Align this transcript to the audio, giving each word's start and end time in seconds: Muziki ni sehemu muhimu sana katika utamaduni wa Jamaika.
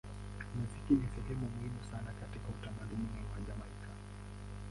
Muziki 0.55 0.93
ni 0.93 1.07
sehemu 1.15 1.47
muhimu 1.53 1.83
sana 1.91 2.11
katika 2.19 2.47
utamaduni 2.47 3.21
wa 3.35 3.41
Jamaika. 3.47 3.89